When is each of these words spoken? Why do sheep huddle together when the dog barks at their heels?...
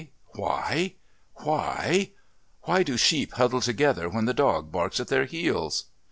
Why 0.33 0.95
do 2.63 2.97
sheep 2.97 3.33
huddle 3.33 3.61
together 3.61 4.09
when 4.09 4.25
the 4.25 4.33
dog 4.33 4.71
barks 4.71 4.99
at 4.99 5.09
their 5.09 5.25
heels?... 5.25 5.89